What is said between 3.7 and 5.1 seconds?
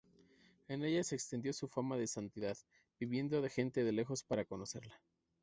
de lejos para conocerla.